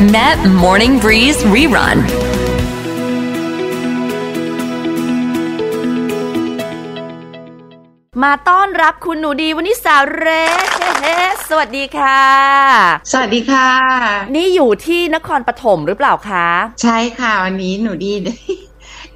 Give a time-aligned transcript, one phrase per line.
[0.00, 1.98] Met Morning Breeze Rerun.
[8.22, 10.26] มาต้อนรับคุณหนูดีวันนี้สาวเร
[10.68, 10.70] ส
[11.02, 11.16] เฮ้
[11.48, 12.20] สวัสดีค่ะ
[13.12, 13.68] สวัสดีค่ะ
[14.34, 16.48] นี่อยู่ที่นครปฐมหรือเปล่าคะ
[16.82, 18.12] ใช่ค่ะ วันนี้หนูดี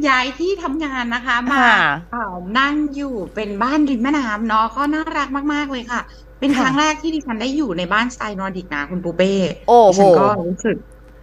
[0.09, 1.77] ย้ายที่ทำงานนะคะมาค่ะ
[2.13, 6.01] เอ่อนั่งอยู่เป็นบ้านริมแม่น้ำเนาะก็น่ารักมาก ๆ เลยค่ะ
[6.43, 9.33] เป็นค่ะครั้งแรกที่ดิฉันได้อยู่ในบ้านสไตล์นอร์ดิกนะคุณปูเป้
[9.69, 10.77] โอ้ดิโหฉันก็รู้สึก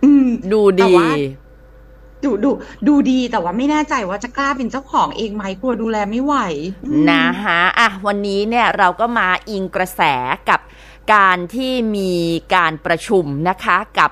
[0.04, 1.10] อืมดูแต่ดีว่า
[2.24, 2.50] ดูดู
[2.88, 6.36] ดูดีแต่ว่าไม่แน่ใจว่าจะกล้าเป็นเจ้าของเองไหมกลัวดูแลไม่ไหว
[6.86, 10.02] อืมนะฮะอะวันนี้เนี่ยเราก็มาอิงกระแส
[10.50, 10.60] กับ
[11.14, 12.12] การที่มี
[12.56, 14.12] การประชุมนะคะกับ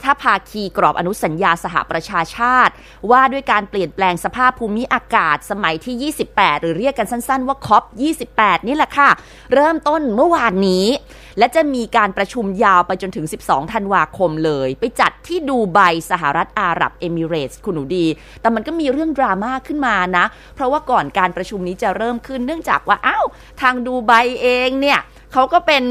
[0.00, 2.72] รัฐภาคีกรอบอนุสัญญาสหประชาชาติ
[3.10, 7.84] ว่าด้วยการเปลี่ยนแปลงสภาพภูมิอากาศสมัยที่ 28 หรือเรียกกันสั้น ๆ ว่า COP
[8.26, 9.10] 28 นี่แหละค่ะ
[9.54, 10.86] เริ่มต้นเมื่อวานนี้
[11.38, 15.78] และจะมีการประชุมยาวไปจนถึง 12 ธันวาคมเลย ไปจัดที่ดูไบ
[16.10, 18.06] สหรัฐอาหรับเอมิเรตส์คุณหนูดี
[18.40, 20.24] แต่มันก็มีเรื่องดราม่าขึ้นมานะ
[20.54, 23.26] เพราะว่าก่อนการประชุมนี้จะเริ่มขึ้นเนื่องจากว่าอ้าว
[23.60, 25.00] ทางดูไบเองเนี่ย
[25.34, 25.84] เขาก็เป็น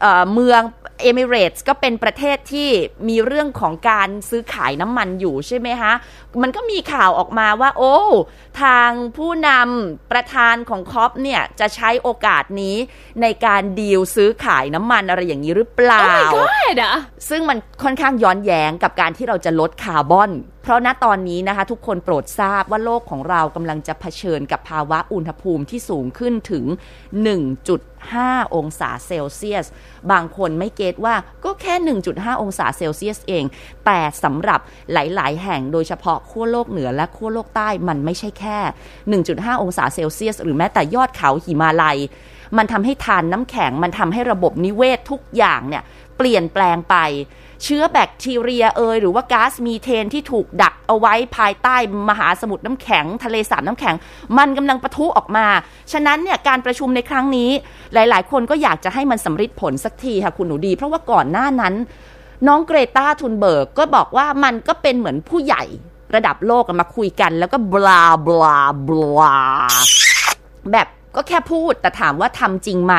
[0.00, 0.60] เอ่อเมือง
[1.02, 2.70] เอมิเรตส์ก็เป็นประเทศที่
[3.08, 5.92] มีเรื่องของการซื้อขายน้ำมันอยู่ใช่ไหมคะ
[6.42, 7.96] มันก็มีข่าวออกมาว่า โอ้
[8.62, 12.76] ทางผู้นำประธานของคอปเนี่ย จะใช้โอกาสนี้
[13.22, 16.80] ในการดีลซื้อขายน้ำมันอะไรอย่างนี้หรือเปล่า God!
[17.28, 20.30] ซึ่งมันค่อนข้างย้อนแย้งกับการที่เราจะลดคาร์บอน
[20.62, 26.64] เพราะณตอนนี้นะคะ ทุกคนโปรดทราบว่าโลกของเรากำลังจะเผชิญกับภาวะอุณหภูมิที่สูงขึ้นถึง
[27.80, 29.49] 1.5 องศาเซลเซียส
[30.12, 31.74] บางคนไม่เก็ตว่าก็แค่
[32.12, 33.44] 1.5 องศาเซลเซียสเอง
[33.86, 34.60] แต่สำหรับ
[34.92, 38.58] หลาย ๆ แห่งโดยเฉพาะขั้วโลกเหนือและขั้วโลกใต้มันไม่ใช่แค่
[39.22, 41.98] 1.5 องศาเซลเซียส หรือแม้แต่ยอดเขาหิมาลัย
[42.56, 45.82] มันทำให้ทานน้ำแข็งมันทำให้ระบบนิเวศทุกอย่างเนี่ย
[46.16, 46.96] เปลี่ยนแปลงไป
[47.64, 51.76] เชื้อแบคทีเรียเอยหรือว่าก๊าซมีเทนที่ถูกดักเอาไว้ภายใต้
[52.08, 53.94] มหาสมุทรน้ำแข็ง ทะเลสาบน้ำแข็ง
[54.38, 55.46] มันกำลังปะทุออกมา
[55.92, 57.50] ฉะนั้นเนี่ยการประชุมในครั้งนี้
[57.94, 61.74] หลาย ๆ คนก็อยากจะให้มันสำฤทธิ์ผลสักทีค่ะคุณหนูดี เพราะว่าก่อนหน้านั้น
[62.46, 65.64] น้องเกรตาทุนเบิร์กก็บอกว่ามันก็เป็นเหมือนผู้ใหญ่
[66.14, 69.38] ระดับโลกมาคุยกัน แล้วก็บลาบลาบลา
[70.72, 72.94] แบบก็แค่พูดแต่ถามว่าทำจริงไหม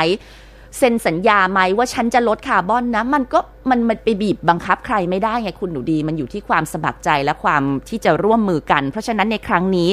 [0.78, 3.40] เซ็นสัญญาไหมว่าฉันจะลดคาร์บอนนะ มันก็
[3.70, 9.90] มันมันไปบีบบังคับใครไม่ได้ไงคุณหนูดี มันอยู่ที่ความสมัครใจและความที่จะร่วมมือกัน เพราะฉะนั้นในครั้งนี้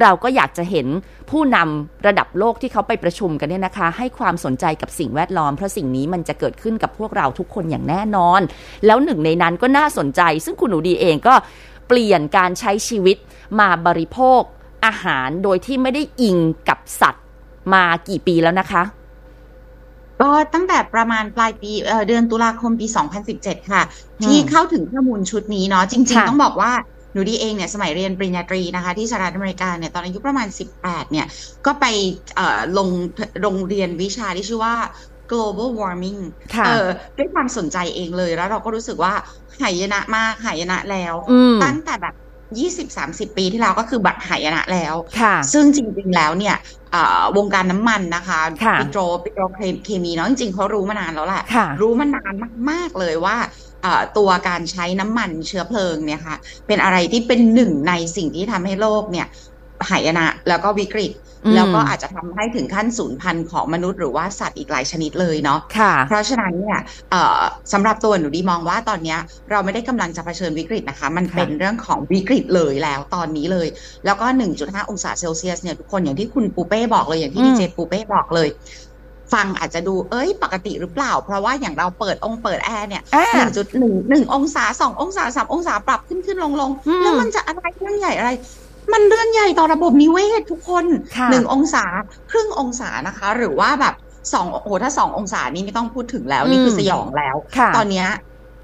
[0.00, 0.86] เราก็อยากจะเห็น
[1.30, 8.40] ผู้นำระดับโลกที่เขาไปประชุมกันเนี่ยนะคะ ให้ความสนใจกับสิ่งแวดล้อม เพราะสิ่งนี้มันจะเกิดขึ้นกับพวกเราทุกคนอย่างแน่นอน
[8.86, 11.34] แล้วหนึ่งในนั้นก็น่าสนใจ ซึ่งคุณหนูดีเองก็
[11.88, 13.16] เปลี่ยนการใช้ชีวิต
[13.60, 14.40] มาบริโภค
[14.86, 16.38] อาหารโดยที่ไม่ได้อิง
[16.68, 17.24] กับสัตว์
[17.74, 18.82] มากี่ปีแล้วนะคะ
[20.20, 22.86] ก็ตั้งแต่ประมาณปลายปีเอ่อเดือนตุลาคมปี
[23.28, 23.82] 2017 ค่ะ
[24.24, 26.72] ที่เข้าถึงข้อมูลชุดนี้เนาะจริงค่ะๆต้องบอกว่า
[27.12, 30.48] หนูดีเองเนี่ยสมัยเรียนปริญญาตรีนะคะ ที่สหรัฐอเมริกาเนี่ยตอนอายุประมาณ
[30.80, 31.26] 18 เนี่ย
[31.66, 31.84] ก็ไป
[32.34, 32.88] เอ่อลง
[33.42, 34.74] โรงเรียนวิชาที่ชื่อว่า
[35.30, 36.20] global warming
[36.56, 36.86] ค่ะเออ
[37.18, 39.12] ด้วยความสนใจเองเลยแล้วเราก็รู้สึกว่า
[39.62, 42.14] หายนะมากหายนะแล้วอืมตั้งแต่แบบ
[42.58, 46.56] 20-30 ปีที่แล้วก็คือแบบหายนะแล้วค่ะซึ่งจริงๆแล้วเนี่ย
[46.92, 49.42] เอ่อวงการน้ำมันนะคะค่ะปิโตรปิโตร
[49.84, 52.34] เคมีเนาะจริงๆเขารู้มานานแล้วแหละค่ะรู้มานาน
[52.70, 53.36] มาก ๆ เลยว่า
[53.82, 59.26] เอ่อตัวการใช้น้ำมันเชื้อเพลิงเนี่ยค่ะเป็นอะไรที่เป็นหนึ่งในสิ่งที่ทำให้โลกเนี่ย
[59.90, 66.78] หายนะแล้วก็วิกฤตอืม แล้วก็อาจจะทำให้ถึงขั้นสูญพันธุ์ของมนุษย์หรือว่าสัตว์อีกหลายชนิดเลยเนาะค่ะเพราะฉะนั้นเนี่ย
[67.10, 67.40] เอ่อ
[67.72, 69.18] สำหรับตัวหนูดีมองว่าตอนเนี้ย
[69.50, 73.68] เราไม่ได้กำลังจะเผชิญวิกฤตนะคะ มันค่ะเป็นเรื่องของวิกฤตเลยแล้วตอนนี้เลย
[74.04, 74.26] แล้วก็
[74.58, 78.50] 1.5 องศาเซลเซียสเนี่ยทุกคนอย่างที่คุณปูเป้บอกเลยอย่างที่อืมดีเจปูเป้บอกเลย
[79.32, 88.30] ฟังอาจจะดูเอ้ยปกติหรือเปล่า เพราะว่าอย่างเราเปิดองค์เปิดแอร์เนี่ยอ่าหนึ่งจุดหนึ่งหนึ่งองศาสององศาสามองศาปรับขึ้นขึ้นลงลงอืมแล้วมันจะอะไรเรื่องใหญ่อะไร
[88.92, 90.84] มันเรื่องใหญ่ต่อระบบนิเวศทุกคน
[91.16, 91.84] ค่ะหนึ่งองศา
[92.30, 93.94] ครึ่งองศานะคะ หรือว่าแบบ
[94.32, 98.08] สองโอ้โหถ้าสององศานี่ไม่ต้องพูดถึงแล้วนี่คือมสยองแล้วค่ะตอนเนี้ย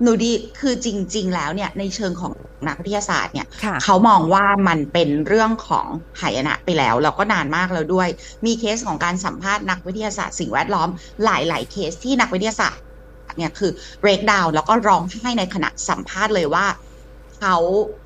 [0.02, 2.32] หนูดีคือจริง ๆ แล้วเนี่ยในเชิงของ
[2.68, 5.86] นักวิทยาศาสตร์เนี่ยค่ะเขามองว่ามันเป็นเรื่องของ
[6.20, 8.08] หายนะไปแล้วแล้วก็นานมากแล้วด้วย
[8.46, 10.88] มีเคสของการสัมภาษณ์นักวิทยาศาสตร์สิ่งแวดล้อม
[11.24, 12.84] หลาย ๆ เคสที่นักวิทยาศาสตร์
[13.36, 13.70] เนี่ยคือ
[14.02, 16.66] break down แล้วก็ร้องไห้ในขณะสัมภาษณ์เลยว่า
[17.38, 17.56] เขา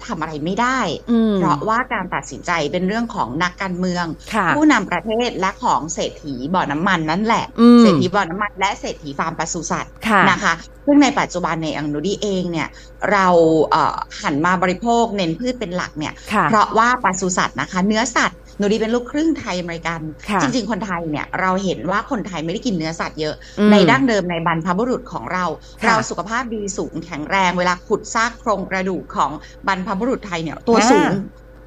[0.07, 0.81] ทำอะไรไม่ได้
[1.11, 10.55] อืมเพราะว่าการตัดสินใจเป็นเรื่องของนักการเมืองค่ะผู้นำประเทศและของเศรษฐีบ่อน้ำมันนั่นแหละอืมเศรษฐีบ่อน้ำมันและเศรษฐีฟาร์มปศุสัตว์ค่ะนะคะ
[10.87, 12.69] ซึ่งในปัจจุบันในอังนูดีเองเนี่ย
[13.13, 13.27] เรา
[13.71, 25.45] เอ่อหันมาบริโภคเน้นพืชเป็นหลักเนี่ยค่ะเพราะว่าปศุสัตว์นะคะ เนื้อสัตว์ หนูดีเป็นลูกครึ่งไทยอเมริกันค่ะจริง ๆ คนไทยเนี่ยเราเห็นว่าคนไทยไม่ได้กินเนื้อสัตว์เยอะอืมในดั้งเดิมในบรรพบุรุษของเรา
[25.83, 29.31] ค่ะเราสุขภาพดีสูงแข็งแรงเวลาขุดซากโครงกระดูกของ
[29.67, 31.13] บรรพบุรุษไทยเนี่ยตัวอ่าสูง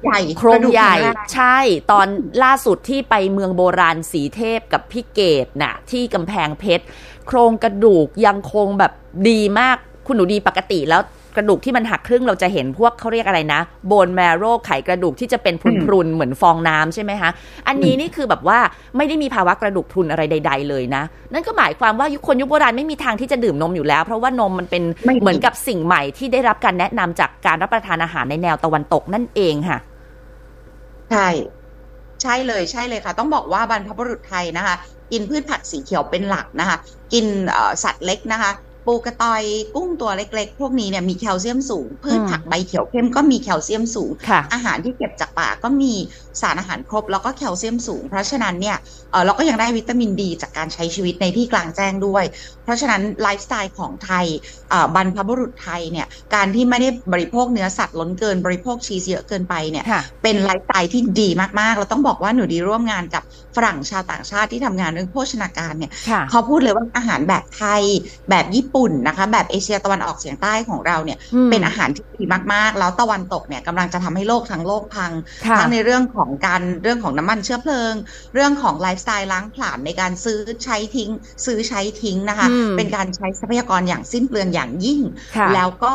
[0.04, 1.58] ใหญ่โครงกะดูกใหญ่แข็งแรงใช่
[1.90, 2.06] ตอน
[2.44, 6.84] ล่าสุดที่ไปเมืองโบราณสีเทพกับพี่เกดน่ะ ที่กำแพงเพชร
[7.26, 8.92] โครงกระดูกยังคงแบบ
[9.28, 9.76] ดีมาก
[10.06, 11.02] คุณหนูดีปกติแล้ว
[11.36, 15.54] กระดูกที่มันหักครึ่งเราจะเห็นพวกเขาเรียกอะไรนะโบนแมโรไขกระดูกที่จะเป็น
[15.86, 17.30] พรุนๆเหมือนฟองน้ำใช่ไหมคะ
[17.68, 18.58] อันนี้นี่คือแบบว่า
[18.96, 21.02] ไม่ได้มีภาวะกระดูกพรุนอะไรใด ๆ เลยนะ
[21.32, 29.78] นั่นก็หมายความว่ายุคคนยุคโบราณไม่มีทางที่จะดื่มนมอยู่แล้ว เพราะว่านมมันเป็นไม่มีเหมือนกับสิ่งใหม่ที่ได้รับการแนะนำจากการรับประทานอาหารในแนวตะวันตกนั่นเองค่ะ
[31.10, 31.28] ใช่
[32.22, 34.76] ใช่เลยใช่เลยค่ะ ต้องบอกว่าบรรพบุรุษไทยนะคะ
[35.12, 36.76] กินพืชผักสีเขียวเป็นหลักนะคะ
[37.12, 38.50] กินเอ่อสัตว์เล็กนะคะ
[38.86, 39.42] ปูกระตอย
[39.74, 45.92] กุ้งตัวเล็กๆ พวกนี้เนี่ยมีแคลเซียมสูง พืชผักใบเขียวเข้มก็มีแคลเซียมสูงค่ะอาหารที่เก็บจากป่าก็มี
[46.40, 48.76] สารอาหารครบ แล้วก็แคลเซียมสูง เพราะฉะนั้นเนี่ย
[49.12, 52.24] เอ่อเราก็ยังได้วิตามินดี จากการใช้ชีวิตในที่กลางแจ้งด้วย
[52.64, 54.26] เพราะฉะนั้นไลฟ์สไตล์ของไทย
[54.70, 61.28] เอ่อบรรพบุรุษไทยเนี่ยการที่ไม่ได้บริโภคเนื้อสัตว์ล้นเกินบริโภคชีสเยอะเกินไปเนี่ยค่ะเป็นไลฟ์สไตล์ที่ดี
[61.60, 63.22] มากๆเราต้องบอกว่าหนูดีร่วมงานกับ
[63.56, 67.82] ฝรั่งชาวต่างชาติที่ทำงานเรื่องโภชนาการเนี่ยค่ะเขาพูดเลยว่าอาหารแบบไทย
[68.30, 72.22] แบบญี่ปุ่นนะคะแบบเอเชียตะวันออกเฉียงใต้ของเราเนี่ยอืมเป็นอาหารที่ดี
[72.52, 75.12] มากๆ แล้วตะวันตกเนี่ยกำลังจะทำให้โลกทั้งโลกพัง
[75.46, 77.94] ค่ะทั้งในเรื่องของการเรื่องของน้ำมันเชื้อเพลิง
[78.34, 81.10] เรื่องของไลฟ์สไตล์ล้างผลาญในการซื้อใช้ทิ้ง
[81.46, 85.00] ซื้อใช้ทิ้งนะคะอืมเป็นการใช้ทรัพยากรอย่างสิ้นเปลืองอย่างยิ่ง
[85.36, 85.94] ค่ะแล้วก็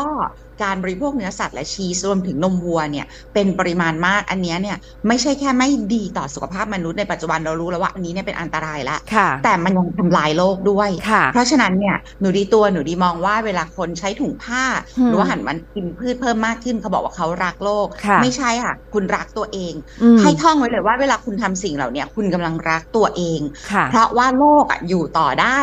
[0.63, 4.77] การบริโภคเนื้อสัตว์และชีสรวมถึงนมวัวเนี่ยเป็นปริมาณมากอันเนี้ยเนี่ย
[5.07, 14.63] ไม่ใช่แค่ไม่ดีต่อสุขภาพมนุษย์ในปัจจุบันเรารู้แล้วว่าอันนี้เนี่ยเป็นอันตรายแล้วค่ะแต่มันยังทำลายโลกด้วยค่ะเพราะฉะนั้นเนี่ยหนูดีตัวหนูดีมองว่าเวลาคนใช้ถุงผ้า
[14.97, 19.73] อืมหรือว่าหันมันกินพืชเพิ่มมากขึ้นเขาบอกว่าเขารักโลกค่ะไม่ใช่ค่ะ คุณรักตัวเอง
[20.03, 23.39] อืมให้ท่องไว้เลยว่าเวลาคุณทำสิ่งเหล่าเนี้ยคุณกำลังรักตัวเอง
[23.71, 25.59] ค่ะเพราะว่าโลกอะอยู่ต่อได้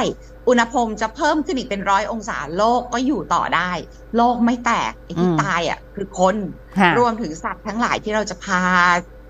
[0.48, 3.70] อุณหภูมิจะเพิ่มขึ้นอีกเป็นร้อยองศาโลกก็อยู่ต่อได้
[4.16, 6.36] โลกไม่แตกไอ้ที่อืมตายอะคือคน
[6.78, 8.62] ค่ะรวมถึงสัตว์ทั้งหลายที่เราจะพา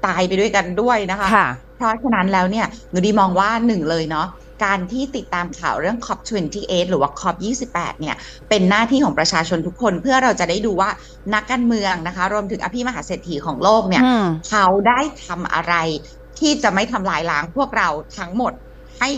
[0.06, 4.28] ตายไปด้วยกันด้วยนะคะค่ะเพราะฉะนั้นแล้วเนี่ยหนูดีมองว่าหนึ่งเลยเนาะ
[4.64, 8.16] การที่ติดตามข่าวเรื่อง COP28 หรือว่า COP28 เนี่ย
[8.48, 10.90] เป็นหน้าที่ของประชาชนทุกคนเพื่อเราจะได้ดูว่า
[11.34, 15.74] นักการเมืองนะคะ รวมถึงอภิมหาเศรษฐีของโลกเนี่ยอืมเขาได้ทำอะไร
[16.38, 17.88] ที่จะไม่ทำลายล้างพวกเรา
[18.19, 18.52] ทั้งหมด
[18.98, 19.08] ให้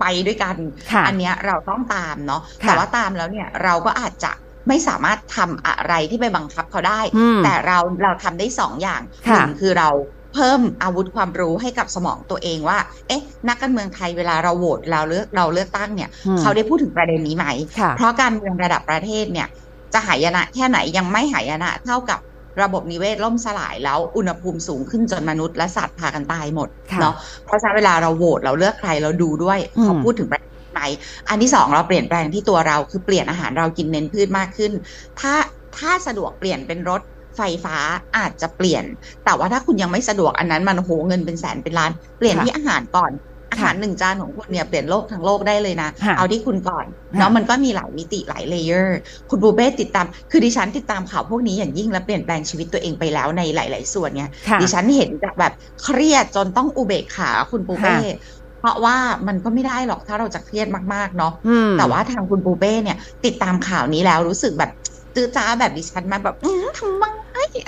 [0.00, 0.56] ไปด้วยกัน
[0.92, 4.32] ค่ะอันเนี้ยเราต้องตามเนาะค่ะแต่ว่าตามแล้วเนี่ยเราก็อาจจะ
[4.68, 9.90] ไม่สามารถทำอะไรที่ไปบังคับเขาได้อืมแต่เราเราทำได้สองอย่างหค่ะนึ่งคือเรา
[10.34, 12.78] เพิ่มอาวุธความรู้ให้กับสมองตัวเองว่า
[13.08, 17.46] เอ๊ะ นักการเมืองไทยเวลาเราโหวตเราเลือกเราเลือกตั้งเนี่ยอืมเขาได้พูดถึงประเด็นนี้ไหม
[17.80, 19.48] ค่ะเพราะการเมืองระดับประเทศเนี่ย
[19.94, 22.18] จะหายนะแค่ไหนยังไม่หายนะเท่ากับ
[22.62, 27.14] ระบบนิเวศล่มสลายแล้วอุณหภูมิสูงขึ้นจนมนุษย์และสัตว์พากันตายหมดค่ะเนาะ
[27.46, 30.82] เพราะฉะนั้นเวลาเราโหวตเราเลือกใครเราดูด้วยอืมเขาพูดถึงประเด็นนี้ไหม
[31.28, 34.72] อันที่สองเราเปลี่ยนแปลงที่ตัวเราคือเปลี่ยนอาหารเรากินเน้นพืชมากขึ้น
[35.20, 35.34] ถ้า
[35.78, 37.02] ถ้าสะดวกเปลี่ยนเป็นรถ
[37.36, 37.76] ไฟฟ้า
[38.16, 38.84] อาจจะเปลี่ยน
[39.24, 43.12] แต่ว่าถ้าคุณยังไม่สะดวกอันนั้นมันโหเงินเป็นแสนเป็นล้าน เปลี่ยนค่ะที่อาหารก่อน
[43.50, 48.98] อาค่ะหารหนึ่งจานของคุณเนี่ยเปลี่ยนโลกทั้งโลกได้เลยนะค่ะเอาที่คุณก่อนค่ะเนาะมันก็มีหลายมิติหลาย layer
[49.30, 55.52] คุณบูเป้ติดตาม คือดิฉันติดตามข่าวพวกนี้อย่างยิ่งและเปลี่ยนแปลงชีวิตตัวเองไปแล้วในหลาย ๆ ส่วนเนี่ยค่ะดิฉันเห็นจากแบบ
[55.82, 58.20] เครียดจนต้องอุเบกขาคุณปูเป้ค่ะ
[58.60, 58.96] เพราะว่า
[59.26, 64.70] มันก็ไม่ได้หรอกถ้าเราจะเครียดมากๆเนาะอืมแต่ว่าทางคุณปูเป้เนี่ย ติดตามข่าวนี้แล้วรู้สึกแบบ
[65.14, 67.04] ตื้อจ้าแบบดิฉันมาแบบอื้อทำไม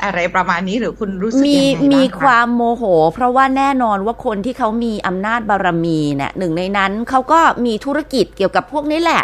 [0.04, 9.22] อะไรประมาณนี้หรือคุณรู้สึกมียังไงบ้างมีคะความโมโห เพราะว่าแน่นอนว่าคนที่เขามีอำนาจบารมีเนี่ยหนึ่งในนั้นเขาก็มีธุรกิจเกี่ยวกับพวกนี้แหละ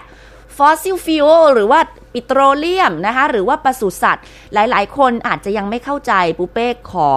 [0.57, 1.81] fossil fuel หรือว่า
[2.13, 7.11] ปิโตรเลียมนะคะหรือว่าปศุสัตว์ หลายๆ คนอาจจะยังไม่เข้าใจปูเป้ขอ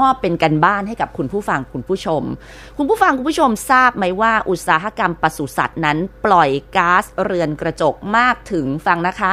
[0.00, 2.22] มอบเป็นการบ้านให้กับคุณผู้ฟังคุณผู้ชม
[2.76, 9.32] คุณผู้ฟังคุณผู้ชมทราบไหมว่าอุตสาหกรรมปศุสัตว์นั้นปล่อยก๊าซเรือนกระจกมากถึงฟังนะคะ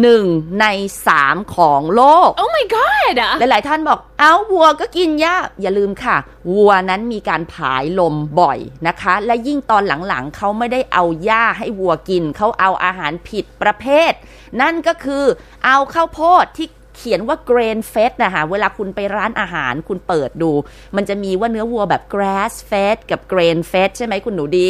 [0.00, 0.24] หนึ่ง
[0.60, 0.66] ใน
[1.06, 3.16] สามของโลก Oh my god!
[3.38, 6.16] หลายๆท่านบอก เอ้าวัวก็กินหญ้า อย่าลืมค่ะ
[6.54, 14.12] วัวนั้นมีการผายลมบ่อยนะคะ และยิ่งตอนหลังๆ เขาไม่ได้เอาหญ้าให้วัวกิน เขาเอาอาหารผิดประเภท
[14.60, 15.24] นั่นก็คือ
[15.64, 20.50] เอาข้าวโพดที่เขียนว่า grain fed นะคะเวลาคุณไปร้านอาหารคุณเปิดดู
[20.96, 24.68] มันจะมีว่าเนื้อวัวแบบ grass fed กับ grain fed ใช่ไหมคุณหนูดี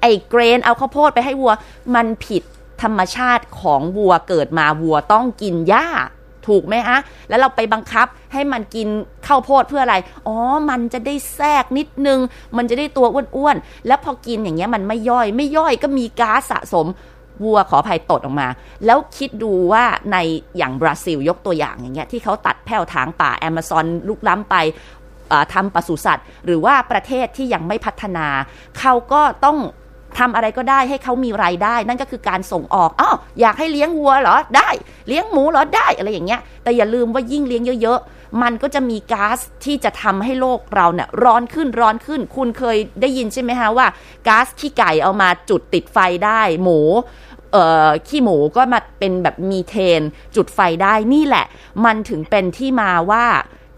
[0.00, 1.52] ไอ้ grain เอาข้าวโพดไปให้วัว
[1.94, 2.42] มันผิด
[2.82, 5.88] ธรรมชาติของวัวเกิดมาวัวต้องกินหญ้า
[6.48, 8.88] ถูกไหมฮะ แล้วเราไปบังคับให้มันกิน
[9.26, 10.36] ข้าวโพดเพื่ออะไร อ๋อ
[10.70, 12.20] มันจะได้แทรกนิดนึง
[12.56, 13.06] มันจะได้ตัว
[13.36, 16.86] อ้วนๆ แล้วพอกินอย่างเงี้ยมันไม่ย่อย ไม่ย่อยก็มีก๊าซสะสม
[17.44, 18.48] วัวขออภัยตดออกมา
[18.86, 20.16] แล้วคิดดูว่าใน
[20.56, 24.56] อย่างบราซิลยกตัวอย่างอย่างเงี้ยที่เขาตัดแผ่วถางป่าแอมะซอนลุกล้ำไป
[25.32, 28.26] อ่าทำปศุสัตว์ หรือว่าประเทศที่ยังไม่พัฒนา
[28.78, 29.58] เขาก็ต้อง
[30.18, 34.68] ทำอะไรก็ได้ให้เขามีรายได้ นั่นก็คือการส่งออกอ้ออยากให้เลี้ยงวัวเหรอได้
[35.08, 43.86] เลี้ยงหมูเหรอได้อะไรอย่างเงี้ย แต่อย่าลืมว่ายิ่งเลี้ยงเยอะๆ มันก็จะมีก๊าซที่จะทำให้โลกเราเนี่ยร้อนขึ้นร้อนขึ้น คุณเคยได้ยินใช่ไหมฮะว่า
[44.28, 46.78] ก๊าซขี้ไก่เอามาจุดติดไฟได้หมู
[47.52, 50.02] เอ่อขี้หมูก็มาเป็นแบบมีเทน
[50.36, 51.46] จุดไฟได้นี่แหละ
[51.84, 53.26] มันถึงเป็นที่มาว่า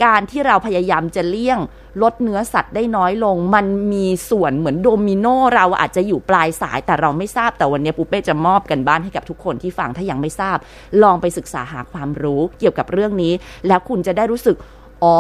[0.04, 1.58] การที่เราพยายามจะเลี่ยง
[2.02, 10.56] ลดเนื้อสัตว์ได้น้อยลง มันมีส่วนเหมือนโดมิโนเราอาจจะอยู่ปลายสายแต่เราไม่ทราบแต่วันนี้ปูเป้จะมอบกันบ้านให้กับทุกคนที่ฟังถ้ายังไม่ทราบ
[11.02, 13.32] ลองไปศึกษาหาความรู้เกี่ยวกับเรื่องนี้
[13.68, 14.56] แล้วคุณจะได้รู้สึก
[15.04, 15.18] อ๋อ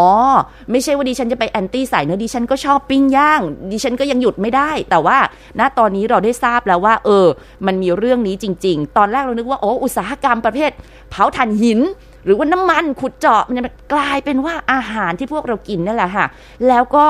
[0.70, 3.40] ไม่ใช่ว่าดิฉันจะไปแอนตี้สายเนื้อดิฉันก็ชอบปิ้งย่าง
[3.72, 5.18] ดิฉันก็ยังหยุดไม่ได้ แต่ว่า
[5.58, 7.26] ณตอนนี้เราได้ทราบแล้วว่า เออ
[7.66, 10.70] มันมีเรื่องนี้จริง ๆ ตอนแรกเรานึกว่าโอ้อุตสาหกรรมประเภท
[11.10, 11.80] เผาถ่านหิน
[12.28, 16.26] หรือว่าน้ำมันขุดเจาะมันจะกลายเป็นว่าอาหารที่พวกเรากินนั่นแหละค่ะ
[16.68, 17.06] แล้วก็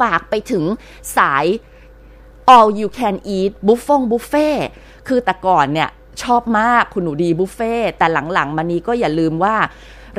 [0.00, 0.64] ฝากไปถึง
[1.16, 1.44] สาย
[2.54, 4.48] all you can eat บุฟฟงบุฟเฟ่
[5.08, 5.88] คือแต่ก่อนเนี่ย
[6.22, 9.56] ชอบมากคุณหนูดีบุฟเฟ่แต่หลังๆมานี้ก็อย่าลืมว่า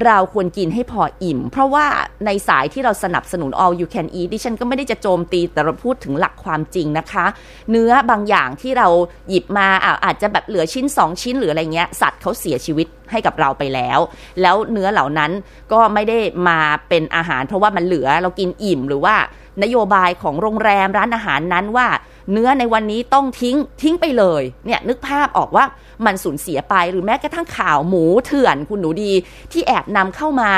[0.05, 1.85] เราควรกินให้พออิ่ม เพราะว่า
[2.25, 7.25] ในสายที่เราสนับสนุน all you can eat ดิฉันก็ไม่ได้จะโจมตีแต่เราพูดถึงหลักความจริงนะคะ
[7.71, 8.87] เนื้อบางอย่างที่เรา
[9.29, 13.99] หยิบมาอะอาจจะแบบเหลือชิ้น 2 ชิ้นหรืออะไรเงี้ย สัตว์เขาเสียชีวิตให้กับเราไปแล้ว
[14.41, 15.31] แล้วเนื้อเหล่านั้น
[15.73, 19.15] ก็ไม่ได้มาเป็นอาหาร เพราะว่ามันเหลือเรากินอิ่มหรือว่า
[19.63, 21.87] นโยบายของโรงแรมร้านอาหารนั้นว่า
[22.31, 25.65] เนื้อในวันนี้ต้องทิ้งทิ้งไปเลยเนี่ยนึกภาพออกว่า
[26.05, 29.11] มันสูญเสียไปหรือแม้กระทั่งข่าวหมูเถื่อนคุณหนูดี
[29.51, 30.51] ที่แอบนำเข้ามา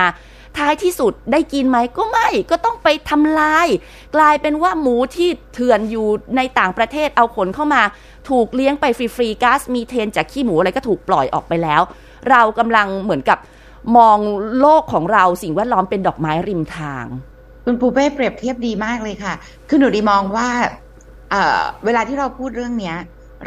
[0.57, 3.67] ท้ายที่สุดได้กินไหมก็ไม่ก็ต้องไปทำลาย
[4.15, 7.81] กลายเป็นว่าหมูที่เถื่อนอยู่ในต่างประเทศเอาขนเข้ามา
[8.29, 11.81] ถูกเลี้ยงไปฟรีๆก๊าซมีเทนจากขี้หมูอะไรก็ถูกปล่อยออกไปแล้ว
[12.29, 13.37] เรากำลังเหมือนกับ
[13.97, 14.17] มอง
[14.59, 17.05] โลกของเราสิ่งแวดล้อมเป็นดอกไม้ริมทาง
[17.65, 19.33] คุณปูเป้เปรียบเทียบดีมากเลยค่ะ
[19.69, 20.47] คือหนูดีมองว่า
[21.31, 22.97] เอ่อเวลาที่เราพูดเรื่องเนี้ย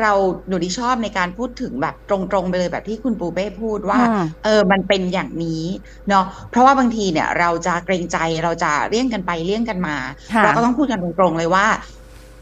[0.00, 0.12] เรา
[0.48, 5.64] หนูดีชอบในการพูดถึงแบบตรงๆไปเลยแบบที่คุณปูเป้พูดว่าอืมเออมันเป็นอย่างนี้
[6.08, 9.96] เนาะเพราะว่าบางทีเนี่ย เราจะเกรงใจเราจะเลี่ยงกันไปเลี่ยงกันมา
[10.34, 11.66] ค่ะเราก็ต้องพูดกันตรงๆเลยว่า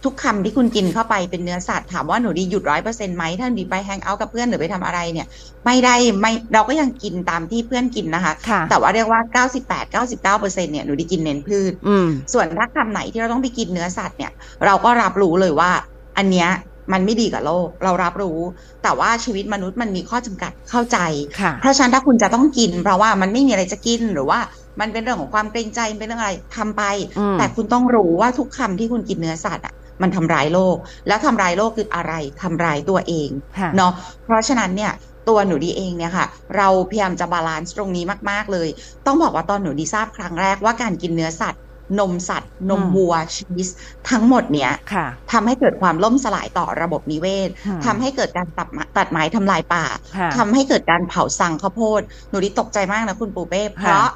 [0.05, 5.27] ทุกคำที่คุณกินเข้าไปเป็นเนื้อสัตว์ถามว่าหนูดีหยุดร้อยเปอร์เซ็นต์ไหมถ้าหนูดีไปแฮงเอาท์กับเพื่อนหรือไปทำอะไรเนี่ย
[5.65, 9.21] ไม่ได้ไม่เราก็ยังกินตามที่เพื่อนกินนะคะค่ะแต่ว่าเรียกว่า
[9.69, 14.33] 98 99เปอร์เซ็นต์เนี่ยหนูดีกินเน้นพืชอืมส่วนถ้าคำไหนที่เราต้องไปกินเนื้อสัตว์เนี่ย
[14.67, 15.71] เราก็รับรู้เลยว่า
[16.19, 16.51] อันเนี้ย
[16.93, 18.39] มันไม่ดีกับโลก เรารับรู้
[18.83, 20.99] แต่ว่าชีวิตมนุษย์มันมีข้อจำกัดเข้าใจ
[21.41, 24.39] ค่ะเพราะฉะนั้นถ้าคุณจะต้องกิน เพราะว่ามันไม่มีอะไรจะกินหรือว่า
[24.81, 26.83] มันเป็นเรื่องของความเกรงใจเป็นเรื่องอะไรทำไป
[27.19, 30.77] อืมแต่คุณต้องรู้ว่าทุกคำที่คุณกินเนื้อสัตว์อะ มันทำร้ายโลก
[31.09, 33.93] แล้วทำร้ายโลกคืออะไรทำร้ายตัวเองค่ะเนาะ
[34.25, 34.93] เพราะฉะนั้นเนี่ย
[35.29, 38.69] ตัวหนูดีเองเนี่ยค่ะ เราพยายามจะ balance ตรงนี้มากๆเลย
[39.07, 41.63] ต้องบอกว่าตอนหนูดีทราบครั้งแรกว่าการกินเนื้อสัตว์
[42.01, 43.69] นมสัตว์ นมอืมวัวชีส
[44.11, 49.85] ทั้งหมดเนี่ยค่ะทำให้เกิดความล่มสลายต่อระบบนิเวศอืมทำให้เกิดการตัดไม้ตัดไม้ทำลายป่า
[50.17, 54.09] ค่ะทำให้เกิดการเผาซังข้าวโพดหนูดีตกใจมากนะคุณปูเป้เพราะ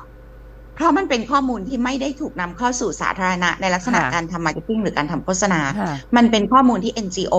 [0.77, 7.37] เพราะมันเป็นข้อมูลที่ไม่ได้ถูกนำเข้าสู่สาธารณะในลักษณะค่ะการทำ marketing หรือการทำโฆษณาค่ะมันเป็นข้อมูลที่ NGO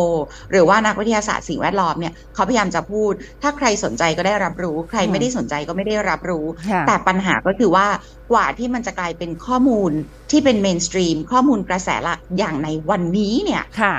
[0.52, 7.88] หรือว่านักวิทยาศาสตร์สิ่งแวดล้อมเนี่ยเขาพยายามจะพูด ถ้าใครสนใจก็ได้รับรู้ ใครอืมไม่ได้สนใจก็ไม่ได้รับรู้ค่ะแต่ปัญหาก็คือว่า
[8.32, 9.92] กว่าที่มันจะกลายเป็นข้อมูล
[10.32, 13.94] ที่เป็นเมนสตรีมข้อมูลกระแสหลักอย่างในวันนี้เนี่ยค่ะ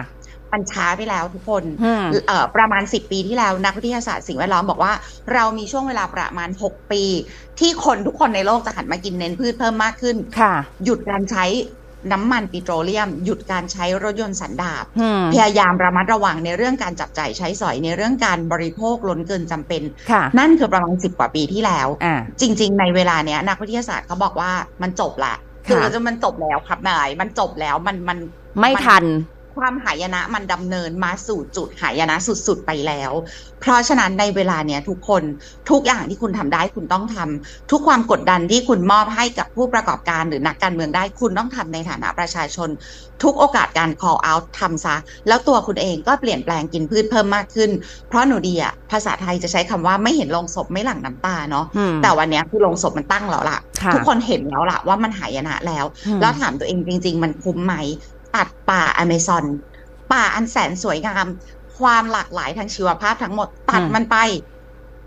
[0.53, 4.93] มันช้าไปแล้วทุกคนอืมเอ่อประมาณ 10 ปีที่แล้วนักวิทยาศาสตร์สิ่งแวดล้อมบอกว่า
[5.33, 7.03] เรามีช่วงเวลาประมาณ 6 ปี
[7.61, 11.47] ที่คนทุกคนในโลกจะหันมากินเน้นพืชเพิ่มมากขึ้นค่ะ หยุดการใช้
[12.13, 24.51] น้ำมันปิโตรเลียม หยุดการใช้รถยนต์สันดาปอืมพยายามระมัดระวังในเรื่องการจับจ่ายใช้สอยในเรื่องการบริโภคล้นเกินจำเป็นค่ะนั่นคือประมาณ10กว่าปีที่แล้วอ่าจริง ๆ ในเวลาเนี้ยนักวิทยาศาสตร์เขาบอกว่า
[24.83, 25.35] มันจบละ
[25.67, 28.19] คือค่ะจะมันจบแล้วครับนาย มันจบแล้วมันมัน
[28.61, 29.05] ไม่ทัน
[29.59, 33.13] ความหายนะมันดำเนินมาสู่จุดหายนะสุดๆไปแล้ว
[33.61, 35.23] เพราะฉะนั้นในเวลาเนี้ยทุกคน
[35.71, 42.69] ทุกอย่างที่คุณทำได้คุณต้องทำทุกความกดดันที่คุณมอบให้กับผู้ประกอบการหรือนักการเมืองได้คุณต้องทำในฐานะประชาชน
[43.23, 44.97] ทุกโอกาสการ call out ทำซะ
[45.29, 47.71] แล้วตัวคุณเองก็เปลี่ยนแปลงกินพืชเพิ่มมากขึ้น
[48.09, 57.75] เพราะหนูดีอะภาษาไทยจะใช้คำว่าไม่เห็นลงศพไม่หลั่งน้ำตาเนาะอืมแต่วันเนี้ยคือลงศพมันตั้งแล้วล่ะค่ะ ทุกคนเห็นแล้วล่ะว่ามันหายนะแล้วอืมแล้วถามตัวเองจริง ๆ มันคุ้มไหม
[58.37, 59.45] ตัดป่าอเมซอน
[60.13, 61.27] ป่าอันแสนสวยงาม
[61.79, 64.17] ความหลากหลายทางชีวภาพทั้งหมด ตัดอืมมันไป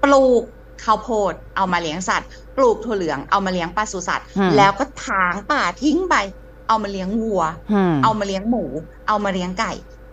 [0.04, 0.44] ปลูก
[0.84, 6.16] ข้าวโพด เอามาเลี้ยงสัตว์ ปลูกถั่วเหลืองเอามาเลี้ยงปศุสัตว์อืมแล้วก็ถางป่าทิ้งไป
[6.68, 8.66] เอามาเลี้ยงวัวอืมเอามาเลี้ยงหมู
[9.08, 9.72] เอามาเลี้ยงไก่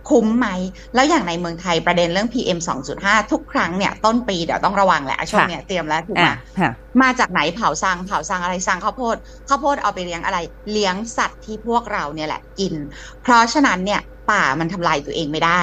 [0.09, 0.47] คุ้มไหม
[0.95, 2.59] แล้วอย่างในเมืองไทยประเด็นเรื่อง PM
[2.95, 9.15] 2.5 ทุกครั้งเนี่ยต้นปีเดี๋ยวต้องระวังแหละช่วงเนี้ยเตรียมแล้วถูกไหมอะค่ะมาจากไหนเผาซังเผาซังอะไรซังข้าวโพด
[9.49, 10.37] ข้าวโพดเอาไปเลี้ยงอะไร
[10.71, 12.73] เลี้ยงสัตว์ที่พวกเราเนี่ยแหละกิน
[13.21, 15.61] เพราะฉะนั้นเนี่ย ป่ามันทำลายตัวเองไม่ได้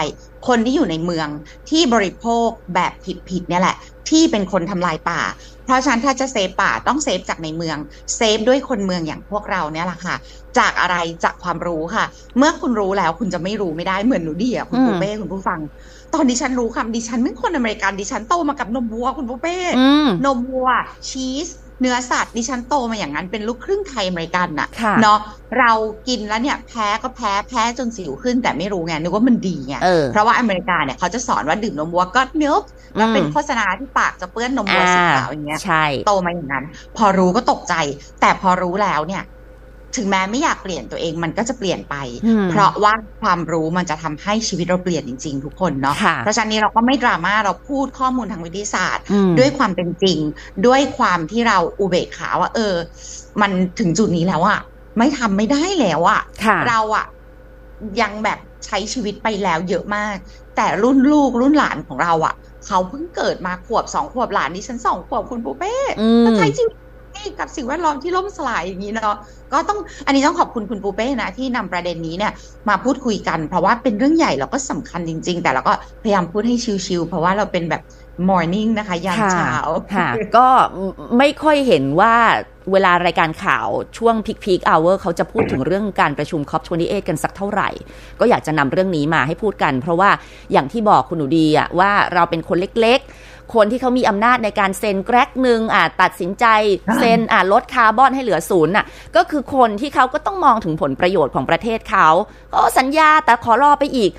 [0.48, 1.28] คนที่อยู่ในเมือง
[1.70, 2.92] ที่บริโภคแบบ
[3.28, 3.76] ผิดๆเนี่ยแหละ
[4.10, 5.20] ที่เป็นคนทำลายป่า
[5.64, 7.78] เพราะฉะนั้นถ้าจะ save ป่าต้อง save จากในเมือง
[8.16, 10.16] save ด้วยคนเมืองอย่างพวกเราเนี่ยแหละค่ะ
[10.58, 12.04] จากอะไรจากความรู้ค่ะ
[12.38, 15.60] เมื่อคุณรู้แล้วคุณจะไม่รู้ไม่ได้เหมือนหนูดีอะคุณอืมปูเป้คุณผู้ฟัง
[16.14, 20.68] ตอนดิฉันรู้คำดิฉันเป็นคนอเมริกันดิฉันโตมากับนมวัวคุณปูเป้อืมนมวัว
[21.08, 21.48] ชีส
[21.80, 25.18] เนื้อสัตว์ดิฉันโตมาอย่างนั้นเป็นลูกครึ่งไทยอเมริกันน่ะค่ะเนาะ
[25.58, 25.72] เรา
[26.08, 36.64] กินแล้วเนี่ยแพ้ก็แพ้แพ้จนสิวขึ้นแต่ไม่รู้ไงนึกว่ามันดีไงเออเพราะว่าอเมริกาเนี่ยเขาจะสอนว่าดื่มนมวัวก็มิลค์แล้วเป็นอืมโฆษณาที่ปากจะเปื้อนนมวัวสีขาวอย่างเงี้ยใช่โตมาอย่างนั้น
[36.96, 37.74] พอรู้ก็ตกใจ
[38.20, 39.22] แต่พอรู้แล้วเนี่ย
[39.96, 50.18] ถึงแม้ไม่อยากเปลี่ยนตัวเองมันก็จะเปลี่ยนไปอืมเพราะว่าความรู้มันจะทำให้ชีวิตเราเปลี่ยนจริง ๆ ทุกคนเนาะค่ะเพราะฉะนั้นเราก็ไม่ดราม่าเราพูดข้อมูลทางวิทยาศาสตร์อืมด้วยความเป็นจริง
[50.66, 52.74] ด้วยความที่เราอุเบกขาว่า เออ
[53.40, 54.60] มันถึงจุดนี้แล้วอะ
[54.98, 57.06] ไม่ทำไม่ได้แล้วอะค่ะเราอะ
[58.00, 60.16] ยังแบบใช้ชีวิตไปแล้วเยอะมาก
[60.56, 62.34] แต่รุ่นลูกรุ่นหลานของเราอะ
[62.66, 66.76] เขาเพิ่งเกิดมาขวบสองขวบหลานดิฉันสองขวบคุณปูเป้อืมก็ใช้ชีวิต
[67.40, 69.16] กับสิ่งแวดล้อมที่ล่มสลายอย่างนี้เนาะ
[69.52, 72.32] ก็ต้องอันนี้ต้องขอบคุณคุณปูเป้นะที่นำประเด็นนี้เนี่ย
[72.68, 76.56] มาพูดคุยกัน เพราะว่าเป็นเรื่องใหญ่แล้วก็สำคัญจริง ๆ แต่เราก็พยายามพูดให้
[76.86, 77.82] chill ๆเพราะว่าเราเป็นแบบ
[78.28, 79.54] morning นะคะยามค่ะเช้า
[79.94, 80.48] ค่ะ ก็
[81.18, 82.14] ไม่ค่อยเห็นว่า
[82.72, 83.68] เวลารายการข่าว
[83.98, 87.70] ช่วง peak peak hour เขาจะพูดถึงเรื่องการประชุม COP28 กันสักเท่าไหร่
[88.20, 90.10] ก็อยากจะนำเรื่องนี้มาให้พูดกัน เพราะว่า
[90.52, 93.10] อย่างที่บอกคุณหนูดีอะว่าเราเป็นคนเล็กๆ
[93.54, 96.46] คนที่เขามีอำนาจในการเซ็นแกรกหนึ่งอะตัดสินใจ
[96.98, 98.84] เซ็นอะลดคาร์บอนให้เหลือศูนย์อะ
[99.16, 102.08] ก็คือคนที่เขาก็ต้องมองถึงผลประโยชน์ของประเทศเขา
[102.54, 104.10] ก็สัญญาแต่ขอรอไปอีก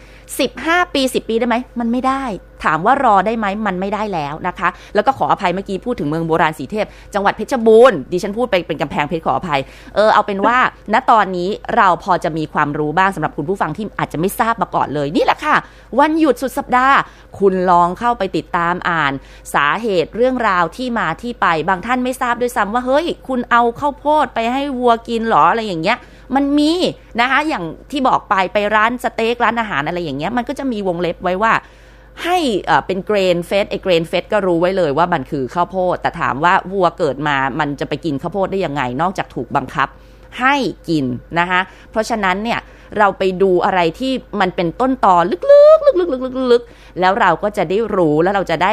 [0.44, 2.24] 15 ปี 10 ปีได้ไหมมันไม่ได้
[2.64, 9.62] ถามว่ารอได้ไหมมันไม่ได้แล้วนะคะ แล้วก็ขออภัยเมื่อกี้พูดถึงเมืองโบราณสีเทพ จังหวัดเพชรบูรณ์ดิฉันพูดไปเป็นกำแพงเพชรขออภัย
[9.96, 10.58] เออเอาเป็นว่า
[10.94, 15.56] ณตอนนี้เราพอจะมีความรู้บ้างสำหรับคุณผู้ฟังที่อาจจะไม่ทราบมาก่อนเลยนี่แหละค่ะ
[16.00, 16.98] วันหยุดสุดสัปดาห์
[17.40, 19.14] คุณลองเข้าไปติดตามอ่าน
[19.54, 25.98] สาเหตุเรื่องราวที่มาที่ไปบางท่านไม่ทราบด้วยซ้ำว่าเฮ้ย คุณเอาข้าวโพดไปให้วัวกินหรออะไรอย่างเงี้ย
[26.36, 26.72] มันมี
[27.20, 31.54] นะคะอย่างที่บอกไปไปร้านสเต็กร้านอาหารอะไรอย่างเงี้ยมันก็จะมีวงเล็บไว้ว่า
[32.24, 32.38] ให้
[32.86, 39.88] เป็น grain-fed ไอ grain-fed ก็รู้ไว้เลยว่ามันคือข้าวโพด แต่ถามว่าวัวเกิดมามันจะไปกินข้าวโพดได้ยังไง นอกจากถูกบังคับ
[40.40, 40.56] ให้
[40.90, 41.06] กิน
[41.40, 42.60] นะคะเพราะฉะนั้นเนี่ย
[42.98, 46.14] เราไปดูอะไรที่มันเป็นต้นตอลึกๆลึกๆ
[46.52, 48.72] ลึกๆๆๆแล้วเราก็จะได้รู้แล้วเราจะได้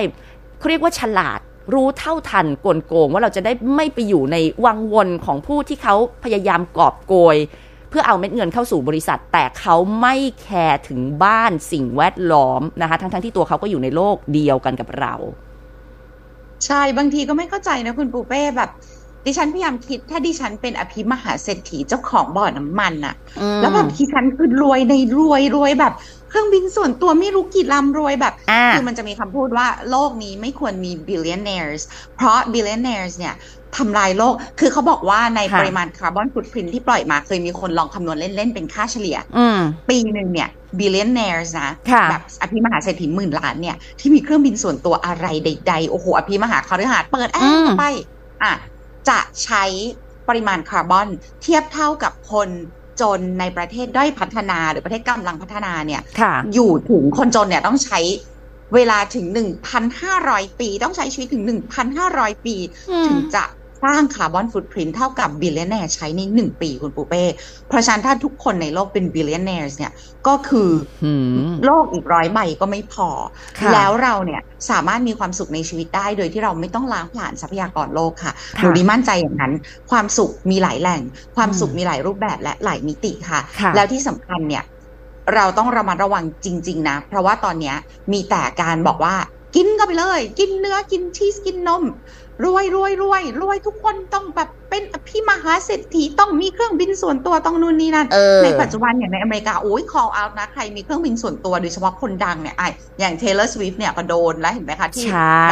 [0.58, 1.40] เขาเรียกว่าฉลาด
[1.74, 7.36] รู้เท่าทันกลโกงว่าเราจะได้ไม่ไปอยู่ในวังวนของผู้ที่เขาพยายามกอบโกย
[7.96, 15.14] พื่อเอาเม็ดเงินเข้าสู่บริษัท แต่เขาไม่แคร์ถึงบ้านสิ่งแวดล้อมนะคะทั้งๆที่ตัวเขาก็อยู่ในโลกเดียวกันกับเรา
[16.66, 18.70] ใช่บางทีก็ไม่เข้าใจนะคุณปูเป้แบบ
[19.26, 23.14] ดิฉันพยายามคิดถ้าดิฉันเป็นอภิมหาเศรษฐีเจ้าของบ่อน้ำมันอะ
[23.60, 25.92] แล้วแบบดิฉันคือรวยในรวยรวยแบบ
[26.34, 31.82] เครื่องบินส่วนตัวไม่รู้กี่ลำรวยแบบอ่าคือมันจะมีคำพูดว่าโลกนี้ไม่ควรมี billionaires
[32.16, 33.34] เพราะ billionaires เนี่ย
[33.76, 39.58] ทำลายโลก คือเขาบอกว่าในค่ะปริมาณ carbon footprint ที่ปล่อยมาเคยมีคนลองคำนวณเล่น ๆ เป็นค่าเฉลี่ยอืม
[39.90, 47.84] ปีหนึ่งเนี่ย billionaires นะค่ะแบบอภิมหาเศรษฐีหมื่นล้านเนี่ย ที่มีเครื่องบินส่วนตัวอะไรใด ๆ โอ้โห อภิมหาคาฤหาสน์เปิดแอร์อืมไป
[48.42, 48.52] อะ
[49.08, 49.64] จะใช้
[50.28, 51.08] ปริมาณคาร์บอน
[51.42, 52.48] เทียบเท่ากับคน
[53.00, 58.00] จนในประเทศด้อยพัฒนาหรือประเทศกำลังพัฒนาเนี่ยค่ะอยู่ถึงคนจนเนี่ยต้องใช้
[58.74, 59.26] เวลาถึง
[59.92, 61.44] 1,500ปี ต้องใช้ชีวิตถึง
[61.94, 62.56] 1,500ปี
[62.90, 63.44] อืมถึงจะ
[63.84, 67.24] สร้าง carbon footprint เท่ากับ billionaire ใช้ใน1ปีคุณปูเป้
[67.68, 69.92] เพราะฉะนั้นถ้าทุกคนในโลกเป็น billionaire เนี่ย
[70.26, 70.70] ก็คือ
[71.04, 71.12] หื
[71.50, 73.08] มโลกอีกร้อยใบก็ไม่พอ
[73.58, 79.52] ค่ะแล้วเราเนี่ยสามารถมีความสุขในชีวิตได้ โดยที่เราไม่ต้องล้างผลาญทรัพยากรโลกค่ะค่ะหนูดีมั่นใจอย่างนั้น
[79.90, 81.02] ความสุขมีหลายแหล่ง
[81.36, 84.64] ความสุขอืมมีหลายรูปแบบและหลายมิติค่ะค่ะแล้วที่สำคัญเนี่ย
[85.34, 87.76] เราต้องระมัดระวังจริง ๆ นะ เพราะว่าตอนเนี้ย
[88.12, 89.14] มีแต่การบอกว่า
[89.56, 91.82] กินก็ไปเลย กินเนื้อกินชีสกินนม
[92.42, 102.68] รวยรวยรวยรวยทุกคนต้องแบบเป็นอภิมหาเศรษฐีต้องมีเครื่องบินส่วนตัวต้องนู่นนี่นั่นเออในปัจจุบันอย่างในอเมริกาโอ้ย call out นะใครมีเครื่องบินส่วนตัวโดยเฉพาะคนดังเนี่ยไอะ
[103.00, 105.48] อย่าง Taylor Swift เนี่ยก็โดนแล้วเห็นไหมคะที่ใช่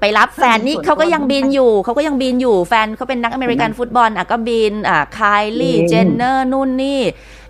[0.00, 7.00] ไปรับแฟนนี่เขาก็ยังบินอยู่เขาก็ยังบินอยู่แฟนเขาเป็นนักอเมริกันฟุตบอลอะก็บินอะ Kylie อืม Jenner นู่นนี่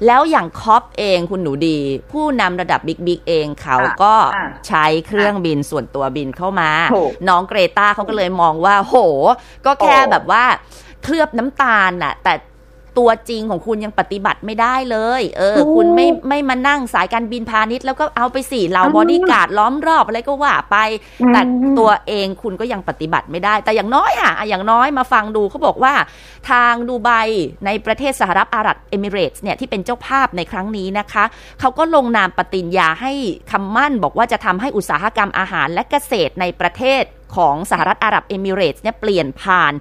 [0.06, 1.78] แล้วอย่าง COP เองคุณหนูดี
[2.12, 8.96] ผู้นำระดับ big big เองเขาก็อะใช้เครื่องบินส่วนตัวบินเข้ามาถูกน้องเกรตาเขาก็เลยมองว่า โห
[9.66, 10.44] ก็แค่โอ้แบบว่า
[11.06, 12.34] เคลือบน้ำตาลน่ะ แต่
[13.02, 20.76] ตัวจริงของคุณยังปฏิบัติไม่ได้เลย เออถูกคุณไม่ไม่มานั่งสายการบินพาณิชย์แล้วก็เอาไปสี่เหล่าอืมบอดี้การ์ดล้อมรอบอะไรก็ว่าไป
[21.22, 21.40] อืมแต่
[21.78, 25.94] ตัวเองคุณก็ยังปฏิบัติไม่ได้ แต่อย่างน้อยอะอะอย่างน้อยมาฟังดูเขาบอกว่า
[26.50, 27.10] ทางดูไบ
[27.66, 31.24] ในประเทศสหรัฐอาหรับเอมิเรตส์เนี่ยที่เป็นเจ้าภาพในครั้งนี้นะคะ
[31.60, 33.12] เขาก็ลงนามปฏิญญาให้
[33.52, 37.04] คำมั่นบอกว่าจะทำให้อุตสาหกรรมอาหารและเกษตรในประเทศ
[37.36, 39.72] ของสหรัฐอาหรับเอมิเรตส์เนี่ยเปลี่ยนผ่าน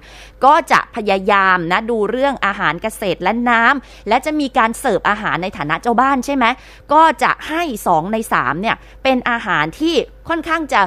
[0.44, 6.44] ก็จะพยายามนะดูเรื่องอาหารเกษตรและน้ำและจะมีการเสิร์ฟอาหารในฐานะเจ้าบ้านใช่ไหม
[6.92, 9.94] ก็จะให้ 2 ใน 3เนี่ยเป็นอาหารที่
[10.28, 10.82] ค่อนข้างจะ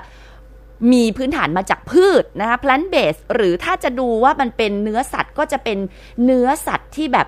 [0.94, 5.78] มีพื้นฐานมาจากพืชนะคะ plant based หรือถ้าจะดูว่ามันเป็นเนื้อสัตว์ก็จะเป็น
[6.24, 7.28] เนื้อสัตว์ที่แบบ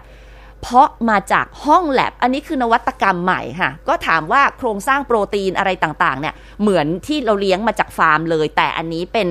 [0.61, 9.27] เพาะมาจากห้องแลบ อันนี้คือนวัตกรรมใหม่ค่ะ ก็ถามว่าโครงสร้างโปรตีนอะไรต่างๆ เนี่ย เหมือนที่เราเลี้ยงมาจากฟาร์มเลย แต่อันนี้เป็น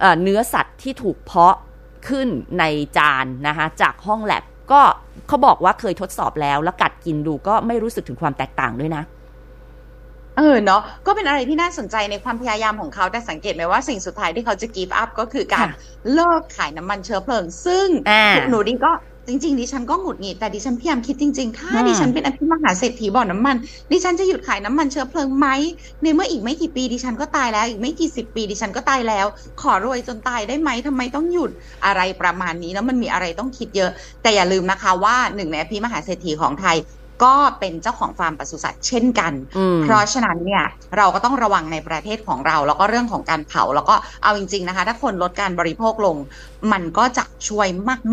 [0.00, 1.56] เอ่อเนื้อสัตว์ที่ถูกเพาะ
[2.08, 2.64] ขึ้นใน
[2.98, 4.80] จานนะคะจากห้องแลบ ก็
[5.28, 9.02] เขาบอกว่าเคยทดสอบแล้ว แล้วกัดกินดูก็ไม่รู้สึกถึงความแตกต่างด้วยนะ
[10.36, 15.78] เออเนาะก็เป็นอะไรที่น่าสนใจในความพยายามของเขาแต่สังเกตไหมว่าสิ่งสุดท้ายที่เขาจะ give up ก็คือการค่ะ
[16.14, 18.92] เลิกขายน้ำมันเชื้อเพลิง ซึ่งอ่าหนูดิก็
[19.26, 23.56] จริงๆดิฉันก็หงุดหงิดแต่ดิฉันพยายามคิดจริงๆ ถ้าอืมดิฉันเป็นอภิมหาเศรษฐีบ่อน้ำมัน
[23.92, 25.46] ดิฉันจะหยุดขายน้ำมันเชื้อเพลิงไหม
[26.02, 29.26] ในเมื่ออีกไม่กี่ปีดิฉันก็ตายแล้วอีกไม่กี่สิบปีดิฉันก็ตายแล้ว
[29.62, 31.50] ขอรวยจนตายได้ไหมทำไมต้องหยุด
[31.86, 33.90] อะไรประมาณนี้แล้วมันมีอะไรต้องคิดเยอะ
[34.22, 36.76] แต่อย่าลืมนะคะว่าหนึ่งในอภิมหาเศรษฐีของไทย
[37.24, 40.64] ก็เป็นเจ้าของฟาร์มปศุสัตว์เช่นกันอืมเพราะฉะนั้นเนี่ย
[40.96, 46.16] เราก็ต้องระวังในประเทศของเรา แล้วก็เรื่องของการเผาแล้วก็เอาจริง ๆนะคะ ถ้าคนลดการบริโภคลง
[46.72, 47.68] มันก็จะช่วย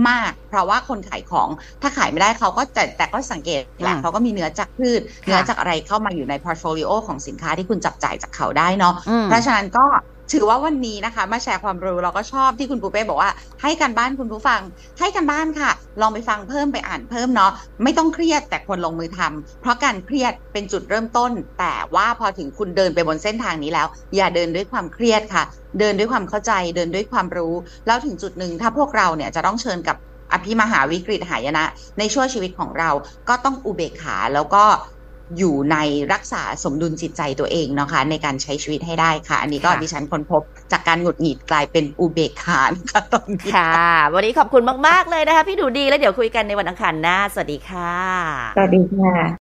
[0.08, 1.50] มากๆ เพราะว่าคนขายของ
[1.82, 9.86] ถ้าขายไม่ได้เขาก็แต่แต่ก็สังเกตแหละอืมเขาก็มีเนื้อจากพืชเนื้อจากอะไรเข้ามาอยู่ใน portfolio ของสินค้าที่คุณจับจ่ายจากเขาได้เนาะอืมเพราะฉะนั้นก็
[10.32, 14.62] ถือว่าวันนี้นะคะมาแชร์ความรู้เราก็ชอบที่คุณปูเป้บอกว่าให้การบ้านคุณผู้ฟัง
[15.00, 17.52] ให้การบ้านค่ะ ลองไปฟังเพิ่มไปอ่านเพิ่มเนาะ
[17.84, 25.44] ไม่ต้องเครียดแต่ควรลงมือทำเพราะการเครียดเป็นจุดเริ่มต้น แต่ว่าพอถึงคุณเดินไปบนเส้นทางนี้แล้ว อย่าเดินด้วยความเครียดค่ะ
[25.80, 27.54] เดินด้วยความเข้าใจเดินด้วยความรู้
[27.88, 29.98] แล้วถึงจุดหนึ่งถ้าพวกเราเนี่ยจะต้องเชิญกับ
[30.34, 31.66] อภิมหาวิกฤตหายนะ
[32.00, 32.90] ในช่วงชีวิตของเรา
[33.30, 34.64] ก็ต้องอุเบกขาแล้วก็
[35.38, 35.78] อยู่ใน
[36.14, 40.42] รักษาสมดุลจิตใจตัวเองเนาะคะในการใช้ชีวิตให้ได้ค่ะ อันนี้ก็ค่ะดิฉันค้นพบ
[40.72, 43.74] จากการหงุดหงิดกลายเป็นอุเบกขานะคะตอนนี้ค่ะ
[44.14, 47.96] วันนี้ขอบคุณมาก ๆ เลยนะคะ พี่ดูดีแล้วเดี๋ยวคุยกันในวันอังคารหน้า สวัสดีค่ะ
[48.56, 49.38] สวัสดีค่ะ